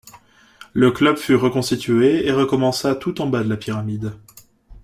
[0.73, 4.13] Le club fut reconstitué et recommença tout en bas de la pyramide.